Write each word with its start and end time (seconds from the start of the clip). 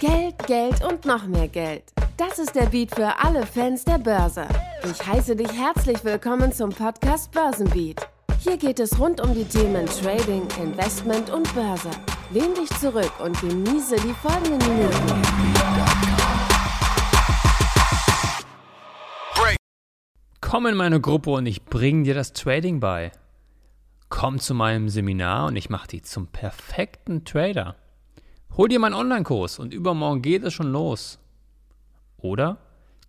Geld, 0.00 0.46
Geld 0.46 0.84
und 0.84 1.06
noch 1.06 1.26
mehr 1.26 1.48
Geld. 1.48 1.84
Das 2.18 2.38
ist 2.38 2.54
der 2.54 2.66
Beat 2.66 2.94
für 2.94 3.18
alle 3.18 3.46
Fans 3.46 3.82
der 3.82 3.96
Börse. 3.96 4.46
Ich 4.84 5.06
heiße 5.06 5.34
dich 5.34 5.50
herzlich 5.52 6.04
willkommen 6.04 6.52
zum 6.52 6.68
Podcast 6.68 7.32
Börsenbeat. 7.32 8.06
Hier 8.40 8.58
geht 8.58 8.78
es 8.78 8.98
rund 9.00 9.22
um 9.22 9.34
die 9.34 9.46
Themen 9.46 9.86
Trading, 9.86 10.46
Investment 10.62 11.30
und 11.30 11.52
Börse. 11.54 11.88
Lehn 12.30 12.52
dich 12.54 12.68
zurück 12.78 13.10
und 13.24 13.40
genieße 13.40 13.96
die 13.96 14.12
folgenden 14.12 14.58
Minuten. 14.58 15.22
Komm 20.42 20.66
in 20.66 20.76
meine 20.76 21.00
Gruppe 21.00 21.30
und 21.30 21.46
ich 21.46 21.64
bring 21.64 22.04
dir 22.04 22.14
das 22.14 22.34
Trading 22.34 22.80
bei. 22.80 23.12
Komm 24.10 24.40
zu 24.40 24.52
meinem 24.52 24.90
Seminar 24.90 25.46
und 25.46 25.56
ich 25.56 25.70
mache 25.70 25.88
dich 25.88 26.04
zum 26.04 26.26
perfekten 26.26 27.24
Trader. 27.24 27.76
Hol 28.56 28.68
dir 28.68 28.78
meinen 28.78 28.94
Online-Kurs 28.94 29.58
und 29.58 29.74
übermorgen 29.74 30.22
geht 30.22 30.42
es 30.42 30.54
schon 30.54 30.72
los. 30.72 31.18
Oder 32.16 32.56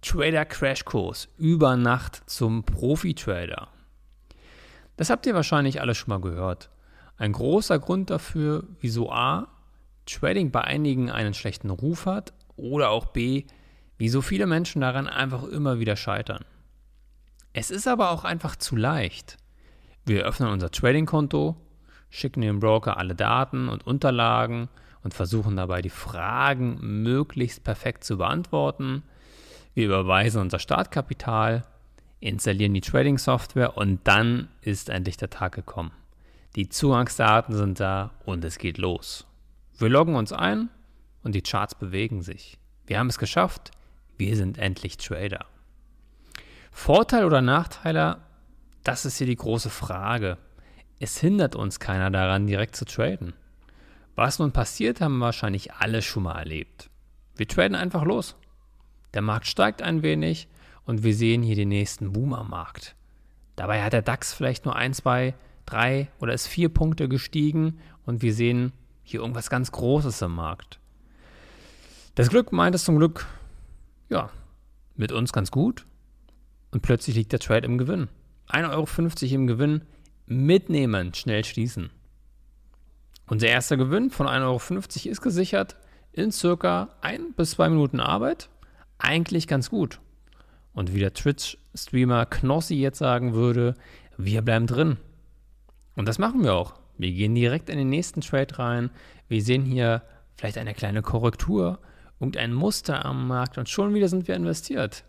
Trader 0.02 0.44
Crash 0.44 0.84
Kurs 0.84 1.30
über 1.38 1.78
Nacht 1.78 2.22
zum 2.30 2.64
Profi-Trader. 2.64 3.70
Das 4.98 5.10
habt 5.10 5.26
ihr 5.26 5.34
wahrscheinlich 5.34 5.80
alle 5.80 5.96
schon 5.96 6.10
mal 6.10 6.20
gehört. 6.20 6.70
Ein 7.16 7.32
großer 7.32 7.80
Grund 7.80 8.10
dafür, 8.10 8.66
wieso 8.82 9.10
A, 9.10 9.48
Trading 10.06 10.52
bei 10.52 10.66
einigen 10.66 11.10
einen 11.10 11.34
schlechten 11.34 11.70
Ruf 11.70 12.08
hat 12.08 12.34
oder 12.58 12.90
auch 12.90 13.06
B, 13.06 13.46
wieso 13.98 14.22
viele 14.22 14.48
Menschen 14.48 14.82
daran 14.82 15.08
einfach 15.08 15.44
immer 15.46 15.80
wieder 15.80 15.96
scheitern. 15.96 16.44
Es 17.54 17.72
ist 17.72 17.88
aber 17.88 18.12
auch 18.12 18.26
einfach 18.26 18.58
zu 18.58 18.76
leicht. 18.76 19.38
Wir 20.06 20.26
öffnen 20.26 20.50
unser 20.50 20.72
Trading-Konto, 20.72 21.56
schicken 22.10 22.42
dem 22.42 22.60
Broker 22.60 22.98
alle 22.98 23.16
Daten 23.16 23.70
und 23.70 23.88
Unterlagen 23.88 24.68
und 25.08 25.14
versuchen 25.14 25.56
dabei 25.56 25.82
die 25.82 25.90
Fragen 25.90 26.80
möglichst 26.82 27.64
perfekt 27.64 28.04
zu 28.04 28.18
beantworten. 28.18 29.04
Wir 29.74 29.86
überweisen 29.86 30.42
unser 30.42 30.60
Startkapital, 30.60 31.66
installieren 32.20 32.74
die 32.74 32.82
Trading-Software 32.82 33.78
und 33.78 34.02
dann 34.04 34.50
ist 34.60 34.90
endlich 34.90 35.16
der 35.16 35.30
Tag 35.30 35.56
gekommen. 35.56 35.92
Die 36.58 36.68
Zugangsdaten 36.68 37.56
sind 37.56 37.80
da 37.80 38.12
und 38.26 38.44
es 38.44 38.58
geht 38.58 38.78
los. 38.78 39.26
Wir 39.78 39.88
loggen 39.88 40.16
uns 40.16 40.34
ein 40.34 40.68
und 41.24 41.36
die 41.36 41.42
Charts 41.42 41.76
bewegen 41.76 42.22
sich. 42.22 42.58
Wir 42.86 43.00
haben 43.00 43.08
es 43.08 43.18
geschafft. 43.18 43.72
Wir 44.18 44.36
sind 44.36 44.58
endlich 44.58 44.98
Trader. 44.98 45.46
Vorteil 46.70 47.24
oder 47.24 47.42
Nachteile, 47.42 48.18
das 48.84 49.06
ist 49.06 49.20
hier 49.20 49.28
die 49.28 49.38
große 49.38 49.70
Frage. 49.70 50.38
Es 51.00 51.18
hindert 51.18 51.56
uns 51.56 51.80
keiner 51.80 52.12
daran, 52.12 52.46
direkt 52.46 52.76
zu 52.76 52.84
traden. 52.84 53.36
Was 54.18 54.40
nun 54.40 54.52
passiert, 54.52 55.00
haben 55.00 55.20
wahrscheinlich 55.20 55.74
alle 55.74 56.02
schon 56.02 56.24
mal 56.24 56.40
erlebt. 56.40 56.90
Wir 57.36 57.48
traden 57.48 57.76
einfach 57.76 58.04
los. 58.04 58.36
Der 59.14 59.22
Markt 59.22 59.46
steigt 59.46 59.84
ein 59.84 60.02
wenig 60.02 60.48
und 60.86 61.04
wir 61.04 61.14
sehen 61.14 61.44
hier 61.44 61.56
den 61.56 61.70
nächsten 61.70 62.14
Boom 62.14 62.34
am 62.34 62.50
Markt. 62.50 62.96
Dabei 63.56 63.84
hat 63.84 63.94
der 63.94 64.02
DAX 64.02 64.34
vielleicht 64.34 64.66
nur 64.66 64.76
ein, 64.76 64.96
zwei, 64.96 65.36
drei 65.68 66.10
oder 66.20 66.34
ist 66.34 66.48
vier 66.48 66.70
Punkte 66.70 67.08
gestiegen 67.08 67.80
und 68.08 68.24
wir 68.24 68.34
sehen 68.34 68.72
hier 69.04 69.20
irgendwas 69.20 69.52
ganz 69.52 69.72
Großes 69.72 70.24
im 70.24 70.34
Markt. 70.34 70.80
Das 72.16 72.30
Glück 72.30 72.52
meint 72.52 72.74
es 72.74 72.86
zum 72.86 72.98
Glück, 72.98 73.28
ja, 74.10 74.32
mit 74.96 75.12
uns 75.12 75.32
ganz 75.32 75.52
gut 75.52 75.86
und 76.72 76.82
plötzlich 76.82 77.16
liegt 77.16 77.34
der 77.34 77.40
Trade 77.40 77.68
im 77.68 77.78
Gewinn. 77.78 78.08
1,50 78.50 78.72
Euro 78.72 79.36
im 79.36 79.46
Gewinn, 79.46 79.82
mitnehmen, 80.26 81.14
schnell 81.14 81.46
schließen. 81.46 81.92
Unser 83.30 83.48
erster 83.48 83.76
Gewinn 83.76 84.10
von 84.10 84.26
1,50 84.26 84.42
Euro 84.44 85.12
ist 85.12 85.22
gesichert 85.22 85.76
in 86.14 86.32
circa 86.32 86.90
ein 87.02 87.34
bis 87.36 87.52
zwei 87.52 87.70
Minuten 87.70 88.00
Arbeit. 88.00 88.50
Eigentlich 88.98 89.48
ganz 89.48 89.70
gut. 89.70 90.00
Und 90.74 90.94
wie 90.94 91.00
der 91.00 91.14
Twitch-Streamer 91.14 92.26
Knossi 92.26 92.76
jetzt 92.76 93.00
sagen 93.00 93.34
würde, 93.34 93.76
wir 94.18 94.42
bleiben 94.42 94.66
drin. 94.66 94.98
Und 95.96 96.08
das 96.08 96.20
machen 96.20 96.44
wir 96.44 96.54
auch. 96.54 96.76
Wir 96.98 97.12
gehen 97.12 97.36
direkt 97.36 97.70
in 97.70 97.78
den 97.78 97.90
nächsten 97.90 98.22
Trade 98.22 98.58
rein. 98.58 98.90
Wir 99.28 99.44
sehen 99.44 99.66
hier 99.66 100.04
vielleicht 100.36 100.58
eine 100.58 100.74
kleine 100.74 101.02
Korrektur, 101.02 101.80
irgendein 102.20 102.54
Muster 102.54 103.06
am 103.06 103.28
Markt 103.28 103.58
und 103.58 103.70
schon 103.70 103.94
wieder 103.94 104.08
sind 104.08 104.28
wir 104.28 104.36
investiert. 104.36 105.04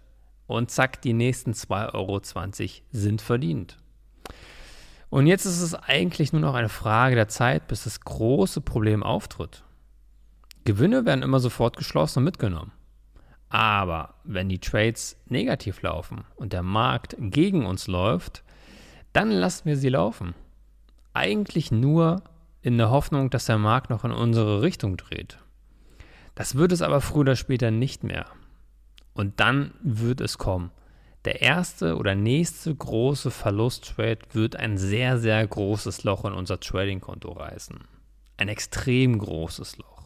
Und 0.47 0.71
zack, 0.71 1.01
die 1.03 1.13
nächsten 1.13 1.53
2,20 1.53 1.95
Euro 1.95 2.21
sind 2.91 3.21
verdient. 3.21 3.77
Und 5.11 5.27
jetzt 5.27 5.47
ist 5.47 5.61
es 5.63 5.75
eigentlich 5.75 6.33
nur 6.33 6.43
noch 6.43 6.55
eine 6.55 6.69
Frage 6.69 7.15
der 7.15 7.29
Zeit, 7.29 7.67
bis 7.67 7.85
das 7.85 8.01
große 8.01 8.61
Problem 8.61 9.03
auftritt. 9.03 9.65
Gewinne 10.65 11.07
werden 11.07 11.23
immer 11.23 11.41
sofort 11.41 11.77
geschlossen 11.77 12.21
und 12.21 12.25
mitgenommen. 12.25 12.73
Aber 13.49 14.15
wenn 14.25 14.51
die 14.51 14.59
Trades 14.59 15.17
negativ 15.27 15.81
laufen 15.81 16.25
und 16.37 16.53
der 16.53 16.63
Markt 16.63 17.17
gegen 17.19 17.65
uns 17.65 17.87
läuft, 17.87 18.43
dann 19.15 19.31
lassen 19.31 19.65
wir 19.65 19.79
sie 19.79 19.89
laufen. 19.89 20.35
Eigentlich 21.15 21.71
nur 21.71 22.23
in 22.61 22.77
der 22.77 22.91
Hoffnung, 22.91 23.31
dass 23.31 23.47
der 23.47 23.57
Markt 23.57 23.89
noch 23.89 24.05
in 24.05 24.13
unsere 24.13 24.61
Richtung 24.61 24.99
dreht. 24.99 25.39
Das 26.35 26.57
wird 26.57 26.73
es 26.73 26.83
aber 26.83 27.01
früher 27.01 27.21
oder 27.21 27.37
später 27.37 27.71
nicht 27.71 28.05
mehr. 28.05 28.27
Und 29.15 29.41
dann 29.41 29.73
wird 29.81 30.21
es 30.21 30.37
kommen. 30.37 30.71
Der 31.29 31.43
erste 31.43 31.99
oder 31.99 32.15
nächste 32.15 32.75
große 32.75 33.31
Verlusttrade 33.31 34.21
wird 34.33 34.57
ein 34.57 34.79
sehr, 34.79 35.19
sehr 35.19 35.47
großes 35.47 36.03
Loch 36.05 36.25
in 36.25 36.33
unser 36.33 36.59
Trading-Konto 36.59 37.31
reißen. 37.31 37.81
Ein 38.39 38.49
extrem 38.49 39.19
großes 39.19 39.77
Loch. 39.77 40.05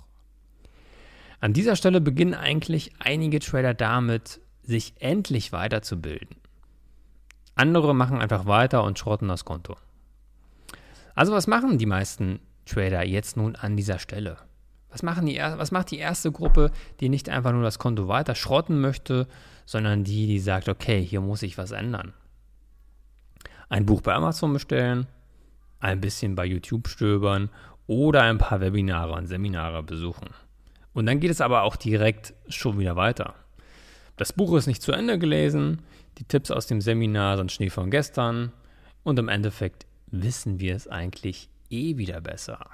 An 1.38 1.52
dieser 1.52 1.76
Stelle 1.76 2.00
beginnen 2.00 2.34
eigentlich 2.34 2.90
einige 2.98 3.38
Trader 3.38 3.72
damit, 3.72 4.40
sich 4.64 4.94
endlich 4.98 5.52
weiterzubilden. 5.52 6.38
Andere 7.54 7.94
machen 7.94 8.18
einfach 8.18 8.46
weiter 8.46 8.82
und 8.82 8.98
schrotten 8.98 9.28
das 9.28 9.44
Konto. 9.44 9.76
Also 11.14 11.32
was 11.32 11.46
machen 11.46 11.78
die 11.78 11.86
meisten 11.86 12.40
Trader 12.66 13.06
jetzt 13.06 13.36
nun 13.36 13.54
an 13.54 13.76
dieser 13.76 14.00
Stelle? 14.00 14.38
Was, 14.92 15.02
machen 15.02 15.26
die, 15.26 15.38
was 15.38 15.72
macht 15.72 15.90
die 15.90 15.98
erste 15.98 16.30
Gruppe, 16.30 16.70
die 17.00 17.08
nicht 17.08 17.28
einfach 17.28 17.52
nur 17.52 17.62
das 17.62 17.78
Konto 17.78 18.08
weiter 18.08 18.34
schrotten 18.34 18.80
möchte, 18.80 19.26
sondern 19.64 20.04
die, 20.04 20.26
die 20.26 20.38
sagt, 20.38 20.68
okay, 20.68 21.02
hier 21.02 21.20
muss 21.20 21.42
ich 21.42 21.58
was 21.58 21.70
ändern? 21.70 22.12
Ein 23.68 23.86
Buch 23.86 24.02
bei 24.02 24.12
Amazon 24.12 24.52
bestellen, 24.52 25.06
ein 25.80 26.00
bisschen 26.00 26.34
bei 26.34 26.44
YouTube 26.44 26.88
stöbern 26.88 27.48
oder 27.86 28.22
ein 28.22 28.38
paar 28.38 28.60
Webinare 28.60 29.14
und 29.14 29.26
Seminare 29.26 29.82
besuchen. 29.82 30.28
Und 30.92 31.06
dann 31.06 31.20
geht 31.20 31.30
es 31.30 31.40
aber 31.40 31.62
auch 31.62 31.76
direkt 31.76 32.34
schon 32.48 32.78
wieder 32.78 32.96
weiter. 32.96 33.34
Das 34.18 34.34
Buch 34.34 34.54
ist 34.56 34.66
nicht 34.66 34.82
zu 34.82 34.92
Ende 34.92 35.18
gelesen, 35.18 35.80
die 36.18 36.24
Tipps 36.24 36.50
aus 36.50 36.66
dem 36.66 36.82
Seminar 36.82 37.38
sind 37.38 37.50
Schnee 37.50 37.70
von 37.70 37.90
gestern 37.90 38.52
und 39.02 39.18
im 39.18 39.28
Endeffekt 39.28 39.86
wissen 40.08 40.60
wir 40.60 40.76
es 40.76 40.86
eigentlich 40.86 41.48
eh 41.70 41.96
wieder 41.96 42.20
besser. 42.20 42.68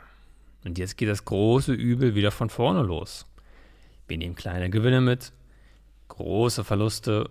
Und 0.64 0.78
jetzt 0.78 0.96
geht 0.96 1.08
das 1.08 1.24
große 1.24 1.72
Übel 1.72 2.14
wieder 2.14 2.30
von 2.30 2.50
vorne 2.50 2.82
los. 2.82 3.26
Wir 4.06 4.18
nehmen 4.18 4.34
kleine 4.34 4.70
Gewinne 4.70 5.00
mit, 5.00 5.32
große 6.08 6.64
Verluste, 6.64 7.30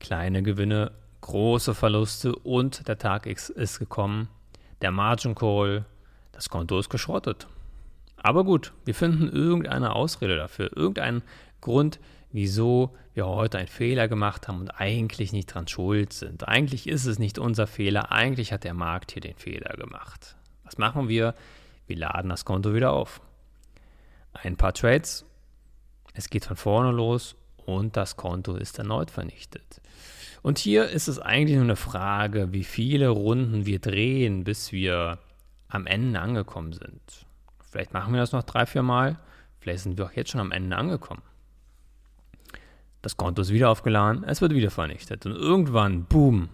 kleine 0.00 0.42
Gewinne, 0.42 0.92
große 1.20 1.74
Verluste 1.74 2.34
und 2.34 2.88
der 2.88 2.98
Tag 2.98 3.26
X 3.26 3.48
ist 3.48 3.78
gekommen. 3.78 4.28
Der 4.82 4.90
Margin 4.90 5.34
Call, 5.34 5.84
das 6.32 6.48
Konto 6.48 6.78
ist 6.78 6.90
geschrottet. 6.90 7.46
Aber 8.16 8.44
gut, 8.44 8.72
wir 8.84 8.94
finden 8.94 9.28
irgendeine 9.28 9.94
Ausrede 9.94 10.36
dafür, 10.36 10.76
irgendeinen 10.76 11.22
Grund, 11.60 12.00
wieso 12.32 12.94
wir 13.14 13.26
heute 13.26 13.58
einen 13.58 13.68
Fehler 13.68 14.08
gemacht 14.08 14.48
haben 14.48 14.60
und 14.60 14.70
eigentlich 14.70 15.32
nicht 15.32 15.46
dran 15.46 15.68
schuld 15.68 16.12
sind. 16.12 16.46
Eigentlich 16.46 16.86
ist 16.88 17.06
es 17.06 17.18
nicht 17.18 17.38
unser 17.38 17.66
Fehler, 17.66 18.12
eigentlich 18.12 18.52
hat 18.52 18.64
der 18.64 18.74
Markt 18.74 19.12
hier 19.12 19.22
den 19.22 19.36
Fehler 19.36 19.76
gemacht. 19.76 20.36
Was 20.64 20.78
machen 20.78 21.08
wir? 21.08 21.34
Wir 21.86 21.96
laden 21.96 22.28
das 22.28 22.44
Konto 22.44 22.74
wieder 22.74 22.92
auf. 22.92 23.20
Ein 24.32 24.56
paar 24.56 24.74
Trades, 24.74 25.24
es 26.14 26.28
geht 26.28 26.44
von 26.44 26.56
vorne 26.56 26.90
los 26.90 27.36
und 27.64 27.96
das 27.96 28.16
Konto 28.16 28.56
ist 28.56 28.78
erneut 28.78 29.10
vernichtet. 29.10 29.80
Und 30.42 30.58
hier 30.58 30.88
ist 30.88 31.08
es 31.08 31.18
eigentlich 31.18 31.56
nur 31.56 31.64
eine 31.64 31.76
Frage, 31.76 32.52
wie 32.52 32.64
viele 32.64 33.08
Runden 33.08 33.66
wir 33.66 33.80
drehen, 33.80 34.44
bis 34.44 34.72
wir 34.72 35.18
am 35.68 35.86
Ende 35.86 36.20
angekommen 36.20 36.72
sind. 36.72 37.26
Vielleicht 37.70 37.92
machen 37.92 38.12
wir 38.12 38.20
das 38.20 38.32
noch 38.32 38.44
drei, 38.44 38.66
vier 38.66 38.82
Mal. 38.82 39.18
Vielleicht 39.58 39.82
sind 39.82 39.98
wir 39.98 40.06
auch 40.06 40.12
jetzt 40.12 40.30
schon 40.30 40.40
am 40.40 40.52
Ende 40.52 40.76
angekommen. 40.76 41.22
Das 43.02 43.16
Konto 43.16 43.42
ist 43.42 43.52
wieder 43.52 43.70
aufgeladen, 43.70 44.24
es 44.24 44.40
wird 44.40 44.52
wieder 44.54 44.70
vernichtet. 44.70 45.26
Und 45.26 45.32
irgendwann, 45.32 46.04
boom, 46.04 46.48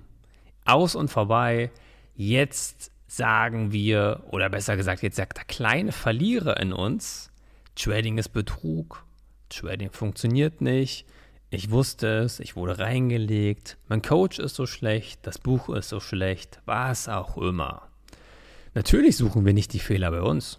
aus 0.65 0.95
und 0.95 1.09
vorbei. 1.09 1.71
Jetzt 2.15 2.92
sagen 3.17 3.73
wir, 3.73 4.23
oder 4.31 4.49
besser 4.49 4.77
gesagt, 4.77 5.03
jetzt 5.03 5.17
sagt 5.17 5.37
der 5.37 5.45
kleine 5.45 5.93
Verlierer 5.93 6.59
in 6.59 6.73
uns, 6.73 7.31
Trading 7.75 8.17
ist 8.17 8.31
Betrug, 8.31 9.05
Trading 9.51 9.91
funktioniert 9.91 10.63
nicht, 10.63 11.07
ich 11.51 11.71
wusste 11.71 12.21
es, 12.21 12.41
ich 12.41 12.57
wurde 12.57 12.79
reingelegt, 12.79 13.77
mein 13.89 14.01
Coach 14.01 14.39
ist 14.39 14.55
so 14.55 14.65
schlecht, 14.65 15.27
das 15.27 15.39
Buch 15.39 15.69
ist 15.69 15.91
so 15.91 16.01
schlecht, 16.01 16.63
was 16.65 17.11
auch 17.11 17.37
immer. 17.37 17.83
Natürlich 18.73 19.19
suchen 19.19 19.45
wir 19.45 19.53
nicht 19.53 19.75
die 19.75 19.79
Fehler 19.79 20.11
bei 20.11 20.23
uns. 20.23 20.59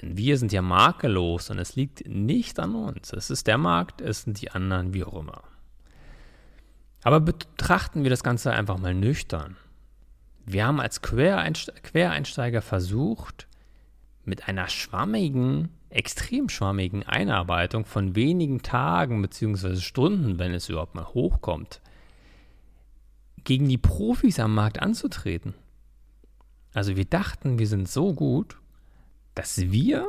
Denn 0.00 0.16
wir 0.16 0.38
sind 0.38 0.52
ja 0.52 0.62
makellos 0.62 1.50
und 1.50 1.58
es 1.58 1.76
liegt 1.76 2.08
nicht 2.08 2.58
an 2.60 2.74
uns. 2.74 3.12
Es 3.12 3.28
ist 3.28 3.46
der 3.46 3.58
Markt, 3.58 4.00
es 4.00 4.22
sind 4.22 4.40
die 4.40 4.50
anderen, 4.50 4.94
wie 4.94 5.04
auch 5.04 5.20
immer. 5.20 5.42
Aber 7.02 7.20
betrachten 7.20 8.04
wir 8.04 8.10
das 8.10 8.22
Ganze 8.22 8.52
einfach 8.52 8.78
mal 8.78 8.94
nüchtern. 8.94 9.56
Wir 10.50 10.66
haben 10.66 10.80
als 10.80 11.02
Quereinsteiger 11.02 12.62
versucht, 12.62 13.46
mit 14.24 14.48
einer 14.48 14.68
schwammigen, 14.68 15.68
extrem 15.90 16.48
schwammigen 16.48 17.02
Einarbeitung 17.02 17.84
von 17.84 18.14
wenigen 18.14 18.62
Tagen 18.62 19.20
bzw. 19.20 19.76
Stunden, 19.76 20.38
wenn 20.38 20.54
es 20.54 20.70
überhaupt 20.70 20.94
mal 20.94 21.06
hochkommt, 21.06 21.82
gegen 23.44 23.68
die 23.68 23.78
Profis 23.78 24.40
am 24.40 24.54
Markt 24.54 24.80
anzutreten. 24.80 25.52
Also 26.72 26.96
wir 26.96 27.04
dachten, 27.04 27.58
wir 27.58 27.66
sind 27.66 27.88
so 27.88 28.14
gut, 28.14 28.56
dass 29.34 29.58
wir 29.70 30.08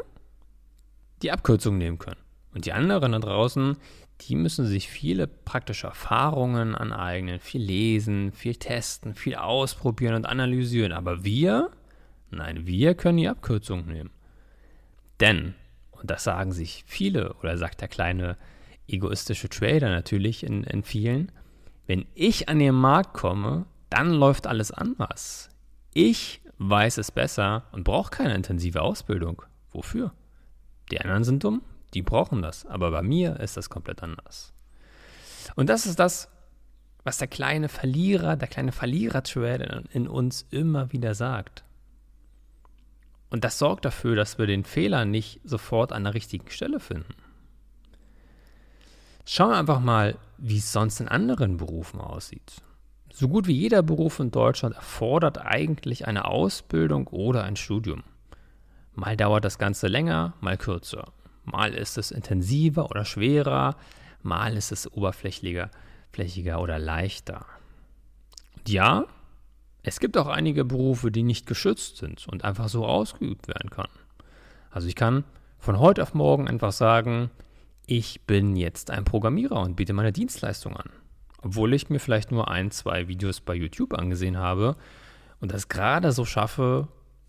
die 1.22 1.32
Abkürzung 1.32 1.78
nehmen 1.78 2.00
können. 2.00 2.20
Und 2.54 2.66
die 2.66 2.74
anderen 2.74 3.12
da 3.12 3.20
draußen, 3.20 3.76
die 4.22 4.36
müssen 4.36 4.66
sich 4.66 4.90
viele 4.90 5.28
praktische 5.28 5.88
Erfahrungen 5.88 6.76
aneignen, 6.76 7.40
viel 7.40 7.62
lesen, 7.62 8.32
viel 8.32 8.56
testen, 8.56 9.16
viel 9.16 9.36
ausprobieren 9.36 10.16
und 10.16 10.26
analysieren. 10.26 10.92
Aber 10.92 11.24
wir, 11.24 11.72
nein, 12.30 12.66
wir 12.68 12.96
können 12.96 13.18
die 13.18 13.30
Abkürzung 13.30 13.86
nehmen. 13.86 14.12
Denn, 15.20 15.56
und 15.92 16.10
das 16.10 16.24
sagen 16.24 16.52
sich 16.52 16.84
viele, 16.86 17.34
oder 17.36 17.58
sagt 17.58 17.82
der 17.82 17.88
kleine 17.88 18.38
egoistische 18.88 19.50
Trader 19.50 19.90
natürlich 19.90 20.44
in, 20.44 20.64
in 20.64 20.84
vielen, 20.84 21.32
wenn 21.88 22.06
ich 22.14 22.50
an 22.50 22.60
den 22.60 22.76
Markt 22.76 23.14
komme, 23.14 23.66
dann 23.90 24.12
läuft 24.12 24.48
alles 24.48 24.72
anders. 24.72 25.50
Ich 25.94 26.42
weiß 26.58 26.98
es 26.98 27.12
besser 27.12 27.64
und 27.72 27.84
brauche 27.84 28.12
keine 28.12 28.36
intensive 28.36 28.82
Ausbildung. 28.82 29.42
Wofür? 29.72 30.14
Die 30.92 31.00
anderen 31.00 31.24
sind 31.24 31.44
dumm, 31.44 31.62
die 31.94 32.02
brauchen 32.02 32.42
das, 32.42 32.66
aber 32.66 32.92
bei 32.92 33.02
mir 33.02 33.40
ist 33.40 33.58
das 33.58 33.70
komplett 33.70 34.04
anders. 34.04 34.54
Und 35.56 35.70
das 35.70 35.86
ist 35.86 36.00
das, 36.00 36.30
was 37.04 37.18
der 37.18 37.28
kleine 37.28 37.70
Verlierer, 37.70 38.36
der 38.36 38.48
kleine 38.48 38.72
Verlierer-Trader 38.72 39.84
in 39.92 40.08
uns 40.08 40.46
immer 40.52 40.92
wieder 40.92 41.16
sagt. 41.16 41.64
Und 43.30 43.44
das 43.44 43.60
sorgt 43.60 43.86
dafür, 43.86 44.16
dass 44.16 44.38
wir 44.38 44.48
den 44.48 44.64
Fehler 44.64 45.06
nicht 45.06 45.40
sofort 45.44 45.92
an 45.92 46.04
der 46.04 46.14
richtigen 46.14 46.50
Stelle 46.50 46.80
finden. 46.80 47.14
Schauen 49.26 49.52
wir 49.52 49.58
einfach 49.58 49.80
mal, 49.80 50.18
wie 50.38 50.58
es 50.58 50.72
sonst 50.72 51.00
in 51.00 51.08
anderen 51.08 51.58
Berufen 51.58 52.02
aussieht. 52.02 52.62
So 53.12 53.28
gut 53.28 53.48
wie 53.48 53.54
jeder 53.54 53.84
Beruf 53.84 54.20
in 54.20 54.32
Deutschland 54.32 54.76
erfordert 54.76 55.40
eigentlich 55.40 56.08
eine 56.08 56.26
Ausbildung 56.26 57.08
oder 57.08 57.44
ein 57.44 57.56
Studium. 57.56 58.04
Mal 58.96 59.18
dauert 59.18 59.46
das 59.46 59.60
Ganze 59.60 59.88
länger, 59.88 60.34
mal 60.42 60.58
kürzer. 60.58 61.12
Mal 61.52 61.74
ist 61.74 61.98
es 61.98 62.12
intensiver 62.12 62.90
oder 62.90 63.06
schwerer, 63.06 63.76
mal 64.22 64.56
ist 64.56 64.72
es 64.72 64.92
oberflächlicher 64.92 65.70
flächiger 66.12 66.62
oder 66.62 66.80
leichter. 66.80 67.46
Und 68.58 68.70
ja, 68.70 69.06
es 69.84 70.00
gibt 70.00 70.18
auch 70.18 70.28
einige 70.28 70.66
Berufe, 70.66 71.12
die 71.12 71.24
nicht 71.24 71.46
geschützt 71.46 71.98
sind 71.98 72.28
und 72.28 72.44
einfach 72.44 72.70
so 72.70 72.86
ausgeübt 72.86 73.48
werden 73.48 73.70
können. 73.70 73.88
Also 74.72 74.88
ich 74.88 74.96
kann 74.96 75.24
von 75.58 75.80
heute 75.80 76.04
auf 76.04 76.14
morgen 76.14 76.48
einfach 76.48 76.72
sagen, 76.72 77.30
ich 77.86 78.22
bin 78.22 78.56
jetzt 78.56 78.92
ein 78.92 79.06
Programmierer 79.06 79.60
und 79.62 79.76
biete 79.76 79.94
meine 79.94 80.12
Dienstleistung 80.12 80.76
an. 80.78 80.90
Obwohl 81.42 81.74
ich 81.74 81.90
mir 81.90 82.00
vielleicht 82.00 82.32
nur 82.32 82.50
ein, 82.50 82.72
zwei 82.72 83.08
Videos 83.08 83.42
bei 83.42 83.56
YouTube 83.56 83.94
angesehen 83.94 84.38
habe 84.38 84.76
und 85.40 85.54
das 85.54 85.70
gerade 85.70 86.12
so 86.12 86.26
schaffe, 86.26 86.88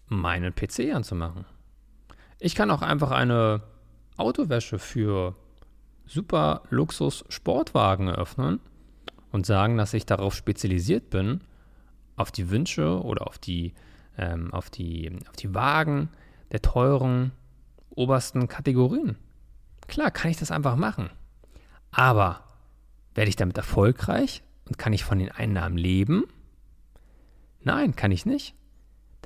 meinen 0.08 0.54
PC 0.54 0.92
anzumachen. 0.92 1.44
Ich 2.40 2.54
kann 2.54 2.70
auch 2.70 2.82
einfach 2.82 3.12
eine 3.12 3.62
Autowäsche 4.20 4.78
für 4.78 5.34
super 6.06 6.62
Luxus-Sportwagen 6.70 8.08
eröffnen 8.08 8.60
und 9.32 9.46
sagen, 9.46 9.76
dass 9.76 9.94
ich 9.94 10.06
darauf 10.06 10.34
spezialisiert 10.34 11.10
bin, 11.10 11.40
auf 12.16 12.30
die 12.30 12.50
Wünsche 12.50 13.02
oder 13.02 13.26
auf 13.26 13.38
die, 13.38 13.74
ähm, 14.18 14.52
auf 14.52 14.70
die, 14.70 15.10
auf 15.28 15.36
die 15.36 15.54
Wagen 15.54 16.10
der 16.52 16.62
teuren 16.62 17.32
obersten 17.90 18.48
Kategorien. 18.48 19.16
Klar, 19.88 20.10
kann 20.10 20.30
ich 20.30 20.36
das 20.36 20.50
einfach 20.50 20.76
machen. 20.76 21.10
Aber 21.90 22.44
werde 23.14 23.28
ich 23.28 23.36
damit 23.36 23.56
erfolgreich 23.56 24.42
und 24.66 24.78
kann 24.78 24.92
ich 24.92 25.04
von 25.04 25.18
den 25.18 25.30
Einnahmen 25.30 25.76
leben? 25.76 26.24
Nein, 27.62 27.96
kann 27.96 28.12
ich 28.12 28.26
nicht. 28.26 28.54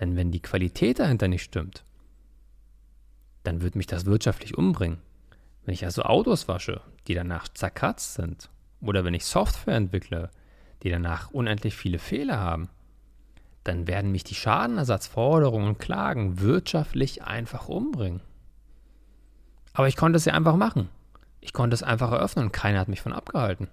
Denn 0.01 0.17
wenn 0.17 0.31
die 0.31 0.41
Qualität 0.41 0.99
dahinter 0.99 1.29
nicht 1.29 1.45
stimmt, 1.45 1.85
dann 3.45 3.63
wird 3.63 3.77
mich 3.77 3.87
das 3.87 4.07
wirtschaftlich 4.07 4.59
umbringen. 4.59 4.99
Wenn 5.65 5.75
ich 5.75 5.85
also 5.85 6.03
Autos 6.03 6.49
wasche, 6.49 6.81
die 7.07 7.15
danach 7.15 7.49
zerkratzt 7.49 8.15
sind, 8.15 8.51
oder 8.81 9.05
wenn 9.05 9.15
ich 9.15 9.25
Software 9.25 9.77
entwickle, 9.77 10.31
die 10.83 10.91
danach 10.91 11.31
unendlich 11.31 11.77
viele 11.77 11.99
Fehler 11.99 12.39
haben, 12.39 12.69
dann 13.63 13.87
werden 13.87 14.13
mich 14.13 14.25
die 14.25 14.35
Schadenersatzforderungen 14.35 15.69
und 15.69 15.79
Klagen 15.79 16.41
wirtschaftlich 16.41 17.23
einfach 17.23 17.69
umbringen. 17.69 18.21
Aber 19.73 19.89
ich 19.89 19.97
konnte 19.97 20.19
es 20.19 20.27
ja 20.27 20.35
einfach 20.35 20.57
machen. 20.57 20.91
Ich 21.41 21.53
konnte 21.53 21.75
es 21.75 21.83
einfach 21.83 22.13
eröffnen 22.13 22.47
und 22.47 22.53
keiner 22.53 22.81
hat 22.81 22.89
mich 22.89 23.01
von 23.01 23.13
abgehalten. 23.13 23.69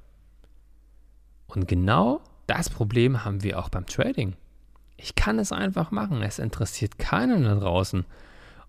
Und 1.48 1.68
genau 1.68 2.22
das 2.48 2.70
Problem 2.70 3.26
haben 3.26 3.44
wir 3.44 3.60
auch 3.60 3.70
beim 3.70 3.86
Trading. 3.86 4.36
Ich 4.96 5.16
kann 5.16 5.40
es 5.40 5.52
einfach 5.52 5.92
machen. 5.92 6.22
Es 6.22 6.40
interessiert 6.40 6.98
keinen 6.98 7.44
da 7.44 7.56
draußen, 7.56 8.06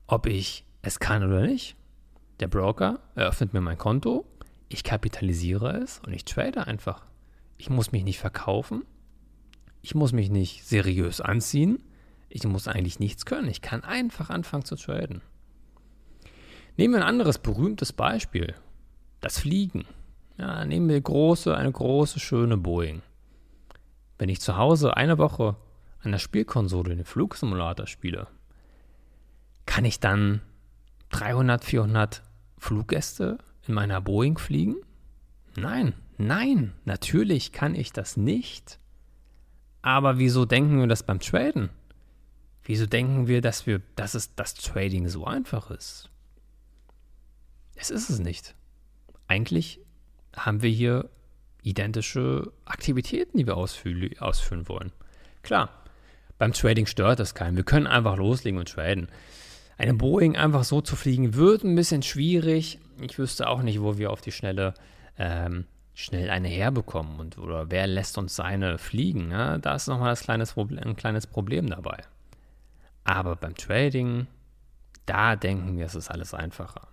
ob 0.07 0.27
ich 0.27 0.65
es 0.83 1.01
kann 1.01 1.25
oder 1.25 1.43
nicht. 1.43 1.77
Der 2.41 2.49
Broker 2.49 3.01
eröffnet 3.15 3.53
mir 3.53 3.61
mein 3.61 3.79
Konto, 3.79 4.27
ich 4.69 4.85
kapitalisiere 4.85 5.77
es 5.83 6.01
und 6.07 6.13
ich 6.13 6.25
trade 6.25 6.67
einfach. 6.67 7.05
Ich 7.59 7.71
muss 7.71 7.93
mich 7.93 8.05
nicht 8.05 8.19
verkaufen. 8.19 8.85
Ich 9.83 9.95
muss 9.95 10.13
mich 10.13 10.31
nicht 10.31 10.65
seriös 10.65 11.21
anziehen. 11.21 11.79
Ich 12.29 12.45
muss 12.45 12.69
eigentlich 12.69 12.99
nichts 12.99 13.27
können. 13.27 13.49
Ich 13.49 13.61
kann 13.61 13.85
einfach 13.85 14.31
anfangen 14.31 14.65
zu 14.65 14.77
traden. 14.77 15.21
Nehmen 16.77 16.95
wir 16.95 17.03
ein 17.03 17.09
anderes 17.09 17.39
berühmtes 17.39 17.93
Beispiel. 17.93 18.55
Das 19.21 19.39
Fliegen. 19.39 19.85
Ja, 20.39 20.65
nehmen 20.65 20.89
wir 20.89 21.01
große, 21.01 21.55
eine 21.55 21.71
große, 21.71 22.19
schöne 22.19 22.57
Boeing. 22.57 23.03
Wenn 24.19 24.31
ich 24.31 24.41
zu 24.41 24.57
Hause 24.57 24.97
eine 24.97 25.19
Woche 25.19 25.57
an 26.01 26.13
der 26.13 26.19
Spielkonsole 26.19 26.97
den 26.97 27.05
Flugsimulator 27.05 27.87
spiele, 27.87 28.27
kann 29.67 29.85
ich 29.85 30.01
dann 30.01 30.41
300, 31.13 31.65
400 31.65 32.23
Fluggäste 32.59 33.39
in 33.67 33.75
meiner 33.75 34.01
Boeing 34.01 34.39
fliegen? 34.39 34.77
Nein, 35.57 35.95
nein, 36.19 36.73
natürlich 36.85 37.53
kann 37.53 37.75
ich 37.75 37.93
das 37.93 38.17
nicht. 38.17 38.79
Aber 39.83 40.19
wieso 40.19 40.45
denken 40.45 40.81
wir 40.81 40.87
das 40.87 41.03
beim 41.03 41.21
Traden? 41.21 41.71
Wieso 42.65 42.87
denken 42.87 43.27
wir, 43.27 43.41
dass 43.41 43.67
wir, 43.67 43.81
dass 43.97 44.15
es 44.15 44.35
das 44.35 44.55
Trading 44.55 45.09
so 45.09 45.25
einfach 45.25 45.71
ist? 45.71 46.11
Es 47.75 47.91
ist 47.91 48.09
es 48.09 48.21
nicht. 48.21 48.55
Eigentlich 49.27 49.81
haben 50.37 50.63
wir 50.63 50.71
hier 50.71 51.11
identische 51.63 52.53
Aktivitäten, 52.65 53.39
die 53.39 53.47
wir 53.47 53.57
ausführen, 53.57 54.11
ausführen 54.19 54.69
wollen. 54.69 54.93
Klar, 55.43 55.71
beim 56.39 56.53
Trading 56.53 56.87
stört 56.87 57.19
das 57.19 57.35
keinen. 57.35 57.57
Wir 57.57 57.65
können 57.65 57.87
einfach 57.87 58.17
loslegen 58.17 58.59
und 58.59 58.69
traden. 58.69 59.09
Eine 59.83 59.95
Boeing 59.95 60.37
einfach 60.37 60.63
so 60.63 60.81
zu 60.81 60.95
fliegen, 60.95 61.35
wird 61.35 61.65
ein 61.65 61.75
bisschen 61.75 62.05
schwierig. 62.05 62.79
Ich 63.01 63.19
wüsste 63.19 63.49
auch 63.49 63.63
nicht, 63.63 63.83
wo 63.83 63.99
wir 63.99 64.13
auf 64.13 64.21
die 64.21 64.31
Schnelle 64.31 64.75
ähm, 65.19 65.65
schnell 65.93 66.31
eine 66.31 66.47
herbekommen 66.47 67.19
und 67.19 67.37
oder 67.37 67.69
wer 67.73 67.89
lässt 67.89 68.17
uns 68.17 68.37
seine 68.37 68.79
fliegen. 68.79 69.33
Ja? 69.33 69.59
Da 69.59 69.75
ist 69.75 69.89
nochmal 69.89 70.15
kleines 70.15 70.57
ein 70.57 70.95
kleines 70.95 71.27
Problem 71.27 71.69
dabei. 71.69 71.97
Aber 73.03 73.35
beim 73.35 73.57
Trading, 73.57 74.29
da 75.05 75.35
denken 75.35 75.77
wir, 75.77 75.87
es 75.87 75.97
ist 75.97 76.13
alles 76.13 76.33
einfacher. 76.33 76.87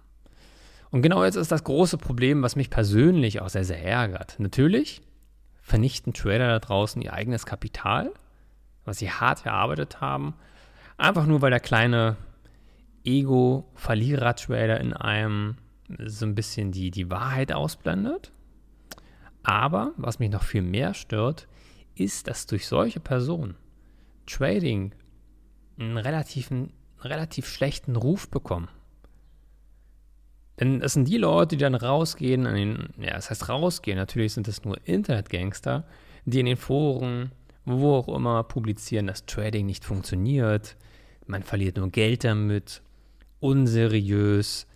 Und 0.90 1.04
genau 1.04 1.24
jetzt 1.24 1.36
ist 1.36 1.52
das 1.52 1.64
große 1.64 2.00
Problem, 2.00 2.42
was 2.42 2.56
mich 2.56 2.72
persönlich 2.72 3.40
auch 3.40 3.50
sehr, 3.50 3.66
sehr 3.66 3.86
ärgert. 3.86 4.40
Natürlich 4.40 5.04
vernichten 5.62 6.14
Trader 6.14 6.48
da 6.48 6.58
draußen 6.58 7.04
ihr 7.04 7.14
eigenes 7.14 7.46
Kapital, 7.46 8.12
was 8.84 8.98
sie 8.98 9.12
hart 9.12 9.46
erarbeitet 9.46 10.02
haben, 10.02 10.34
einfach 10.98 11.28
nur 11.28 11.44
weil 11.44 11.52
der 11.52 11.60
kleine 11.60 12.18
Ego-Verlierer-Trader 13.04 14.80
in 14.80 14.94
einem 14.94 15.58
so 16.06 16.26
ein 16.26 16.36
bisschen 16.36 16.72
die, 16.72 16.92
die 16.92 17.10
Wahrheit 17.10 17.52
ausblendet. 17.52 18.32
Aber 19.44 19.94
was 19.98 20.20
mich 20.20 20.30
noch 20.30 20.44
viel 20.44 20.62
mehr 20.62 20.94
stört, 20.94 21.48
ist, 21.96 22.28
dass 22.28 22.46
durch 22.46 22.68
solche 22.68 23.00
Personen 23.00 23.56
Trading 24.26 24.94
einen 25.80 25.98
relativ, 25.98 26.52
einen 26.52 26.72
relativ 27.02 27.48
schlechten 27.48 27.96
Ruf 27.96 28.30
bekommen. 28.30 28.70
Denn 30.60 30.82
es 30.82 30.94
sind 30.94 31.08
die 31.08 31.18
Leute, 31.18 31.56
die 31.56 31.64
dann 31.64 31.76
rausgehen, 31.76 32.46
an 32.46 32.56
den, 32.56 32.90
ja, 33.00 33.14
das 33.14 33.30
heißt 33.30 33.48
rausgehen, 33.48 33.98
natürlich 33.98 34.34
sind 34.34 34.48
es 34.48 34.66
nur 34.66 34.78
Internetgangster, 34.86 35.86
die 36.26 36.42
in 36.42 36.46
den 36.46 36.58
Foren, 36.58 37.32
wo 37.66 37.96
auch 37.96 38.10
immer, 38.10 38.44
publizieren, 38.44 39.08
dass 39.08 39.26
Trading 39.26 39.66
nicht 39.66 39.86
funktioniert, 39.86 40.76
man 41.28 41.44
verliert 41.44 41.78
nur 41.78 41.90
Geld 41.90 42.24
damit 42.24 42.82
unseriös. 43.40 44.68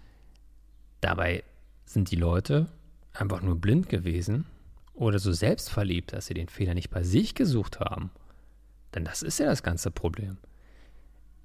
Dabei 1.02 1.44
sind 1.86 2.12
die 2.12 2.16
Leute 2.16 2.68
einfach 3.14 3.42
nur 3.42 3.56
blind 3.56 3.90
gewesen 3.90 4.46
oder 4.94 5.20
so 5.20 5.32
selbstverliebt, 5.32 6.14
dass 6.14 6.28
sie 6.28 6.34
den 6.34 6.48
Fehler 6.50 6.74
nicht 6.74 6.90
bei 6.90 7.04
sich 7.04 7.36
gesucht 7.36 7.80
haben. 7.80 8.12
Denn 8.96 9.06
das 9.06 9.22
ist 9.22 9.40
ja 9.40 9.48
das 9.48 9.64
ganze 9.64 9.92
Problem. 9.92 10.38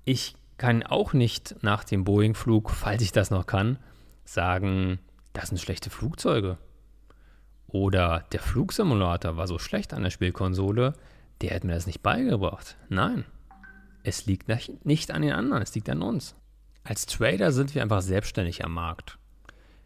Ich 0.04 0.36
kann 0.58 0.82
auch 0.82 1.12
nicht 1.12 1.56
nach 1.62 1.84
dem 1.84 2.04
Boeing-Flug, 2.04 2.70
falls 2.70 3.02
ich 3.02 3.12
das 3.12 3.30
noch 3.30 3.46
kann, 3.46 3.78
sagen, 4.24 4.98
das 5.32 5.48
sind 5.48 5.58
schlechte 5.58 5.90
Flugzeuge. 5.90 6.58
Oder 7.68 8.24
der 8.32 8.40
Flugsimulator 8.40 9.36
war 9.36 9.46
so 9.46 9.58
schlecht 9.58 9.92
an 9.92 10.02
der 10.02 10.10
Spielkonsole, 10.10 10.94
der 11.40 11.50
hätte 11.50 11.66
mir 11.66 11.74
das 11.74 11.86
nicht 11.86 12.02
beigebracht. 12.02 12.76
Nein, 12.88 13.24
es 14.02 14.26
liegt 14.26 14.48
nicht 14.84 15.10
an 15.10 15.22
den 15.22 15.32
anderen, 15.32 15.62
es 15.62 15.74
liegt 15.74 15.88
an 15.90 16.02
uns. 16.02 16.34
Als 16.88 17.04
Trader 17.04 17.52
sind 17.52 17.74
wir 17.74 17.82
einfach 17.82 18.00
selbstständig 18.00 18.64
am 18.64 18.72
Markt. 18.72 19.18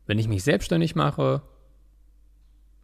Wenn 0.07 0.21
ich 0.21 0.29
mich 0.29 0.45
selbstständig 0.45 0.95
mache, 0.95 1.43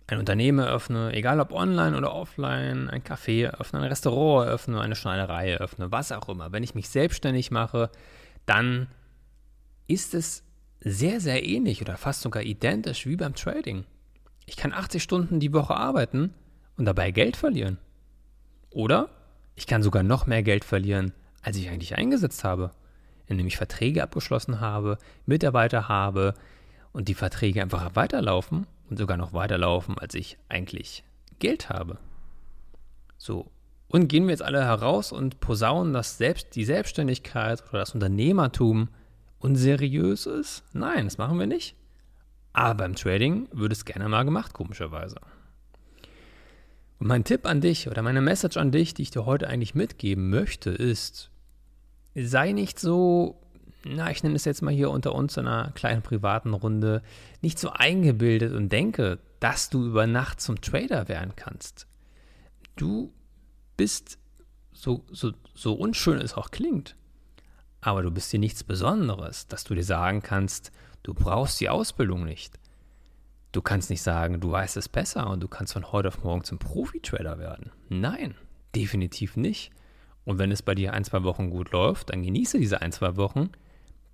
ein 0.09 0.19
Unternehmen 0.19 0.59
eröffne, 0.59 1.13
egal 1.13 1.39
ob 1.39 1.53
online 1.53 1.97
oder 1.97 2.13
offline, 2.13 2.91
ein 2.91 3.05
Café 3.05 3.45
eröffne, 3.45 3.79
ein 3.79 3.85
Restaurant 3.85 4.49
eröffne, 4.49 4.81
eine 4.81 4.97
Schneiderei 4.97 5.53
eröffne, 5.53 5.93
was 5.93 6.11
auch 6.11 6.29
immer. 6.29 6.51
Wenn 6.51 6.65
ich 6.65 6.75
mich 6.75 6.89
selbstständig 6.89 7.53
mache, 7.53 7.91
dann 8.45 8.89
ist 9.87 10.15
es 10.15 10.43
sehr, 10.81 11.21
sehr 11.21 11.47
ähnlich 11.47 11.81
oder 11.81 11.97
fast 11.97 12.23
sogar 12.23 12.43
identisch 12.43 13.07
wie 13.07 13.17
beim 13.17 13.37
Trading. 13.37 13.85
Ich 14.47 14.57
kann 14.57 14.73
80 14.73 15.01
Stunden 15.01 15.39
die 15.39 15.53
Woche 15.53 15.77
arbeiten 15.77 16.35
und 16.77 16.87
dabei 16.87 17.13
Geld 17.13 17.37
verlieren. 17.37 17.79
Oder 18.71 19.11
ich 19.55 19.69
kann 19.69 19.85
sogar 19.85 20.03
noch 20.03 20.27
mehr 20.27 20.43
Geld 20.43 20.65
verlieren, 20.65 21.13
als 21.41 21.57
ich 21.57 21.69
eigentlich 21.69 21.97
eingesetzt 21.97 22.43
habe, 22.43 22.73
indem 23.29 23.47
ich 23.47 23.57
Verträge 23.57 24.03
abgeschlossen 24.03 24.61
habe, 24.61 24.99
Mitarbeiter 25.27 25.89
habe 25.89 26.35
und 26.93 27.09
die 27.09 27.15
Verträge 27.15 27.63
einfach 27.63 27.95
weiterlaufen 27.95 28.67
und 28.91 28.99
sogar 28.99 29.17
noch 29.17 29.33
weiterlaufen, 29.33 29.99
als 29.99 30.15
ich 30.15 30.39
eigentlich 30.49 31.05
Geld 31.39 31.69
habe. 31.69 31.99
So. 33.17 33.51
Und 33.89 34.09
gehen 34.09 34.25
wir 34.25 34.31
jetzt 34.31 34.43
alle 34.43 34.65
heraus 34.65 35.13
und 35.13 35.41
posaunen, 35.41 35.95
dass 35.95 36.19
selbst 36.19 36.55
die 36.55 36.65
Selbstständigkeit 36.65 37.63
oder 37.71 37.81
das 37.81 37.95
Unternehmertum 37.95 38.89
unseriös 39.39 40.27
ist? 40.27 40.63
Nein, 40.73 41.05
das 41.05 41.17
machen 41.17 41.39
wir 41.39 41.47
nicht. 41.47 41.75
Aber 42.53 42.75
beim 42.75 42.97
Trading 42.97 43.49
wird 43.53 43.73
es 43.73 43.85
gerne 43.85 44.09
mal 44.09 44.25
gemacht, 44.25 44.53
komischerweise. 44.53 45.17
Und 46.99 47.07
mein 47.07 47.25
Tipp 47.25 47.47
an 47.47 47.61
dich 47.61 47.89
oder 47.89 48.03
meine 48.03 48.21
Message 48.21 48.57
an 48.57 48.73
dich, 48.73 48.95
die 48.95 49.03
ich 49.03 49.11
dir 49.11 49.25
heute 49.25 49.49
eigentlich 49.49 49.75
mitgeben 49.75 50.29
möchte, 50.29 50.71
ist, 50.71 51.31
sei 52.15 52.53
nicht 52.53 52.79
so 52.79 53.41
na, 53.85 54.11
ich 54.11 54.23
nenne 54.23 54.37
es 54.37 54.45
jetzt 54.45 54.63
mal 54.63 54.75
hier 54.75 54.91
unter 54.91 55.15
uns 55.15 55.37
in 55.37 55.47
einer 55.47 55.71
kleinen 55.73 56.03
privaten 56.03 56.55
Runde, 56.55 57.03
nicht 57.41 57.59
so 57.59 57.71
eingebildet 57.71 58.53
und 58.53 58.71
denke, 58.71 59.19
dass 59.41 59.71
du 59.71 59.87
über 59.87 60.07
Nacht 60.07 60.41
zum 60.41 60.61
Trader 60.61 61.09
werden 61.09 61.35
kannst. 61.37 61.87
Du 62.77 63.13
bist, 63.77 64.19
so, 64.73 65.05
so, 65.11 65.33
so 65.55 65.75
unschön 65.75 66.21
es 66.21 66.35
auch 66.35 66.51
klingt, 66.51 66.97
aber 67.81 68.03
du 68.03 68.11
bist 68.11 68.33
dir 68.33 68.41
nichts 68.41 68.65
Besonderes, 68.65 69.47
dass 69.47 69.65
du 69.65 69.75
dir 69.75 69.85
sagen 69.85 70.23
kannst, 70.23 70.73
du 71.03 71.15
brauchst 71.15 71.61
die 71.61 71.69
Ausbildung 71.69 72.25
nicht. 72.25 72.59
Du 73.53 73.63
kannst 73.63 73.91
nicht 73.91 74.03
sagen, 74.03 74.41
du 74.41 74.51
weißt 74.51 74.77
es 74.77 74.89
besser 74.89 75.29
und 75.31 75.41
du 75.41 75.49
kannst 75.49 75.73
von 75.73 75.91
heute 75.91 76.09
auf 76.09 76.23
morgen 76.23 76.45
zum 76.45 76.59
Profi-Trader 76.59 77.39
werden. 77.39 77.73
Nein, 77.89 78.35
definitiv 78.75 79.37
nicht. 79.37 79.71
Und 80.29 80.39
wenn 80.39 80.53
es 80.53 80.61
bei 80.61 80.75
dir 80.75 80.93
ein, 80.93 81.05
zwei 81.05 81.23
Wochen 81.23 81.49
gut 81.49 81.73
läuft, 81.73 82.11
dann 82.11 82.23
genieße 82.23 82.59
diese 82.59 82.83
ein, 82.83 82.93
zwei 82.93 83.17
Wochen 83.17 83.51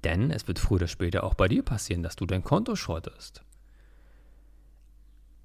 denn 0.04 0.30
es 0.30 0.46
wird 0.46 0.58
früher 0.58 0.76
oder 0.76 0.86
später 0.86 1.24
auch 1.24 1.34
bei 1.34 1.48
dir 1.48 1.62
passieren, 1.62 2.02
dass 2.02 2.16
du 2.16 2.26
dein 2.26 2.44
Konto 2.44 2.76
schrottest. 2.76 3.42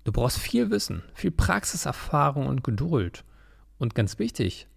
Du 0.04 0.12
brauchst 0.12 0.38
viel 0.38 0.70
Wissen, 0.70 1.04
viel 1.14 1.32
Praxiserfahrung 1.32 2.48
und 2.48 2.64
Geduld. 2.64 3.24
Und 3.78 3.96
ganz 3.96 4.20
wichtig, 4.20 4.68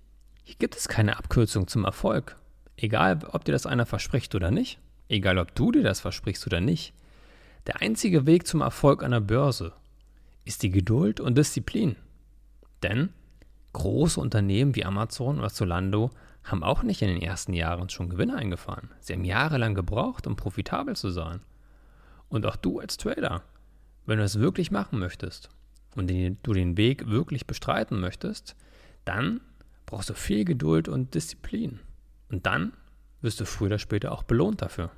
hier 0.44 0.56
gibt 0.56 0.76
es 0.76 0.88
keine 0.88 1.16
Abkürzung 1.16 1.66
zum 1.66 1.84
Erfolg. 1.84 2.36
Egal, 2.76 3.20
ob 3.32 3.44
dir 3.44 3.52
das 3.52 3.66
einer 3.66 3.86
verspricht 3.86 4.34
oder 4.34 4.50
nicht, 4.50 4.78
egal, 5.08 5.38
ob 5.38 5.54
du 5.54 5.72
dir 5.72 5.82
das 5.82 6.00
versprichst 6.00 6.46
oder 6.46 6.60
nicht. 6.60 6.94
Der 7.66 7.80
einzige 7.80 8.26
Weg 8.26 8.46
zum 8.46 8.60
Erfolg 8.60 9.02
an 9.02 9.12
der 9.12 9.20
Börse 9.20 9.72
ist 10.44 10.62
die 10.62 10.70
Geduld 10.70 11.20
und 11.20 11.38
Disziplin. 11.38 11.96
Denn 12.82 13.10
große 13.72 14.20
Unternehmen 14.20 14.74
wie 14.74 14.84
Amazon 14.84 15.38
oder 15.38 15.50
Zolando 15.50 16.10
haben 16.44 16.62
auch 16.62 16.82
nicht 16.82 17.02
in 17.02 17.08
den 17.08 17.22
ersten 17.22 17.52
Jahren 17.52 17.88
schon 17.88 18.10
Gewinne 18.10 18.36
eingefahren. 18.36 18.90
Sie 19.00 19.12
haben 19.12 19.24
jahrelang 19.24 19.74
gebraucht, 19.74 20.26
um 20.26 20.36
profitabel 20.36 20.96
zu 20.96 21.10
sein. 21.10 21.40
Und 22.28 22.46
auch 22.46 22.56
du 22.56 22.80
als 22.80 22.96
Trader, 22.96 23.42
wenn 24.06 24.18
du 24.18 24.24
es 24.24 24.38
wirklich 24.38 24.70
machen 24.70 24.98
möchtest 24.98 25.50
und 25.94 26.10
du 26.10 26.52
den 26.52 26.76
Weg 26.76 27.08
wirklich 27.08 27.46
bestreiten 27.46 28.00
möchtest, 28.00 28.56
dann 29.04 29.40
brauchst 29.86 30.10
du 30.10 30.14
viel 30.14 30.44
Geduld 30.44 30.88
und 30.88 31.14
Disziplin. 31.14 31.80
Und 32.30 32.46
dann 32.46 32.72
wirst 33.20 33.40
du 33.40 33.44
früher 33.44 33.66
oder 33.66 33.78
später 33.78 34.12
auch 34.12 34.22
belohnt 34.22 34.62
dafür. 34.62 34.90